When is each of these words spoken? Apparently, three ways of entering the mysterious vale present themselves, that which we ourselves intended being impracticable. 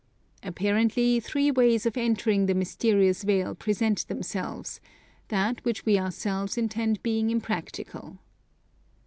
Apparently, 0.41 1.19
three 1.19 1.51
ways 1.51 1.85
of 1.85 1.95
entering 1.95 2.47
the 2.47 2.55
mysterious 2.55 3.21
vale 3.23 3.53
present 3.53 4.07
themselves, 4.07 4.81
that 5.27 5.63
which 5.63 5.85
we 5.85 5.99
ourselves 5.99 6.57
intended 6.57 7.03
being 7.03 7.29
impracticable. 7.29 8.17